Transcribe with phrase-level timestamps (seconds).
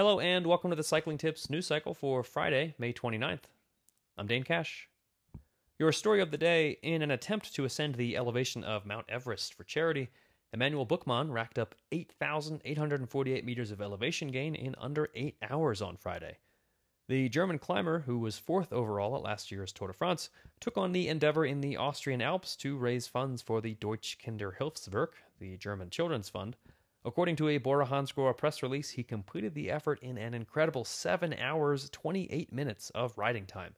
[0.00, 3.50] Hello and welcome to the Cycling Tips news cycle for Friday, May 29th.
[4.16, 4.88] I'm Dane Cash.
[5.78, 9.52] Your story of the day in an attempt to ascend the elevation of Mount Everest
[9.52, 10.08] for charity,
[10.54, 16.38] Emanuel Buchmann racked up 8,848 meters of elevation gain in under 8 hours on Friday.
[17.08, 20.30] The German climber, who was fourth overall at last year's Tour de France,
[20.60, 25.10] took on the endeavor in the Austrian Alps to raise funds for the Deutsche Kinderhilfswerk,
[25.38, 26.56] the German Children's Fund.
[27.02, 27.86] According to a Bora
[28.34, 33.46] press release, he completed the effort in an incredible 7 hours 28 minutes of riding
[33.46, 33.74] time.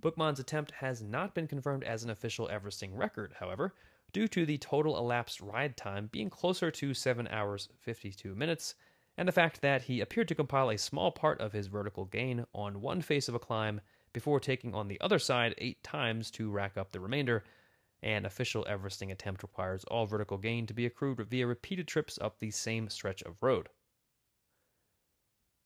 [0.00, 3.74] Buchmann's attempt has not been confirmed as an official Everesting record, however,
[4.12, 8.74] due to the total elapsed ride time being closer to 7 hours 52 minutes,
[9.18, 12.46] and the fact that he appeared to compile a small part of his vertical gain
[12.54, 13.80] on one face of a climb
[14.14, 17.44] before taking on the other side eight times to rack up the remainder,
[18.02, 22.38] an official Everesting attempt requires all vertical gain to be accrued via repeated trips up
[22.38, 23.68] the same stretch of road.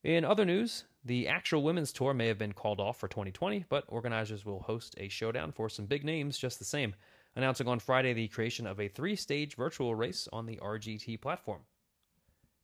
[0.03, 3.84] In other news, the actual women's tour may have been called off for 2020, but
[3.89, 6.95] organizers will host a showdown for some big names just the same,
[7.37, 11.62] announcing on Friday the creation of a three stage virtual race on the RGT platform.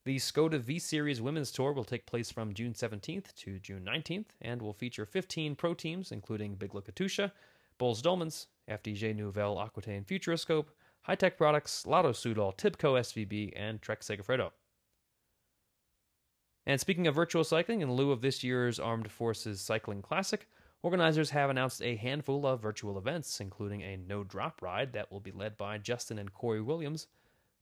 [0.04, 4.28] The Skoda V Series Women's Tour will take place from June 17th to June 19th
[4.40, 7.30] and will feature 15 pro teams, including Bigla Katusha,
[7.78, 10.66] Boels Dolmans, FDJ Nouvelle Aquitaine Futuroscope,
[11.08, 14.50] Hitec Products, Lotto Soudal, Tibco SVB, and Trek Segafredo.
[16.66, 20.46] And speaking of virtual cycling, in lieu of this year's Armed Forces Cycling Classic,
[20.82, 25.20] organizers have announced a handful of virtual events, including a no drop ride that will
[25.20, 27.06] be led by Justin and Corey Williams,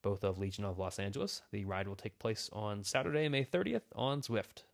[0.02, 1.42] both of Legion of Los Angeles.
[1.52, 4.64] The ride will take place on Saturday, May 30th on Zwift.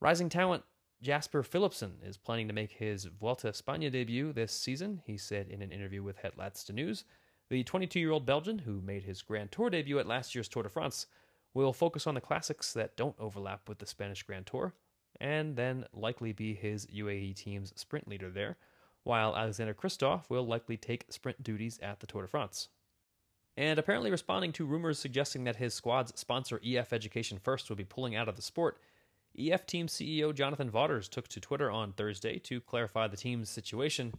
[0.00, 0.64] Rising talent
[1.02, 5.60] Jasper Philipsen is planning to make his Vuelta España debut this season, he said in
[5.60, 7.02] an interview with Het Laatste Nieuws.
[7.50, 10.62] The 22 year old Belgian, who made his Grand Tour debut at last year's Tour
[10.62, 11.06] de France,
[11.54, 14.74] will focus on the classics that don't overlap with the Spanish Grand Tour,
[15.20, 18.56] and then likely be his UAE team's sprint leader there,
[19.02, 22.68] while Alexander Kristoff will likely take sprint duties at the Tour de France.
[23.56, 27.84] And apparently responding to rumors suggesting that his squad's sponsor EF Education First will be
[27.84, 28.78] pulling out of the sport,
[29.38, 34.14] EF Team CEO Jonathan Vaughters took to Twitter on Thursday to clarify the team's situation.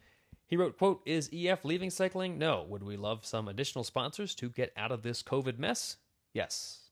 [0.48, 2.38] He wrote, quote, Is EF leaving cycling?
[2.38, 2.66] No.
[2.70, 5.98] Would we love some additional sponsors to get out of this COVID mess?
[6.34, 6.90] Yes.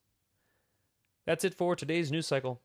[1.26, 2.62] That's it for today's news cycle.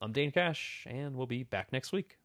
[0.00, 2.17] I'm Dane Cash, and we'll be back next week.